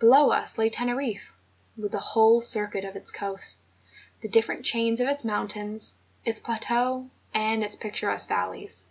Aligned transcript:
Below 0.00 0.30
us 0.32 0.58
lay 0.58 0.68
Teneriffe, 0.68 1.32
with 1.78 1.92
the 1.92 2.00
whole 2.00 2.42
circuit 2.42 2.84
of 2.84 2.96
its 2.96 3.12
coasts, 3.12 3.60
the 4.20 4.28
different 4.28 4.64
chains 4.64 5.00
of 5.00 5.06
its 5.06 5.24
mountains, 5.24 5.94
its 6.24 6.40
plateaux, 6.40 7.08
and 7.32 7.62
its 7.62 7.76
picturesque 7.76 8.26
valleys. 8.26 8.86